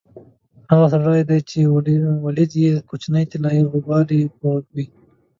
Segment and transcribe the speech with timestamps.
[0.69, 1.39] هغه سړی دې
[2.25, 4.85] ولید چې کوچنۍ طلایي غوږوالۍ یې په غوږ وې؟